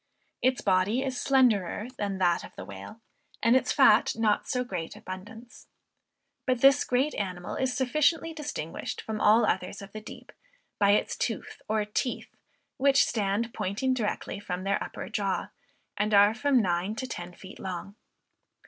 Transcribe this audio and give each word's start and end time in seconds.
Its 0.41 0.61
body 0.61 1.03
is 1.03 1.21
slenderer 1.21 1.87
than 1.99 2.17
that 2.17 2.43
of 2.43 2.55
the 2.55 2.65
whale, 2.65 2.99
and 3.43 3.55
its 3.55 3.71
fat 3.71 4.15
not 4.15 4.39
in 4.39 4.45
so 4.45 4.63
great 4.63 4.95
abundance. 4.95 5.67
But 6.47 6.61
this 6.61 6.83
great 6.83 7.13
animal 7.13 7.53
is 7.55 7.77
sufficiently 7.77 8.33
distinguished 8.33 8.99
from 8.99 9.21
all 9.21 9.45
others 9.45 9.79
of 9.79 9.91
the 9.91 10.01
deep, 10.01 10.31
by 10.79 10.93
its 10.93 11.15
tooth 11.15 11.61
or 11.69 11.85
teeth, 11.85 12.35
which 12.77 13.05
stand 13.05 13.53
pointing 13.53 13.93
directly 13.93 14.39
forward 14.39 14.63
from 14.63 14.63
the 14.63 14.83
upper 14.83 15.07
jaw, 15.07 15.51
and 15.95 16.15
are 16.15 16.33
from 16.33 16.63
nine 16.63 16.95
to 16.95 17.05
ten 17.05 17.31
feet 17.35 17.59
long. 17.59 17.93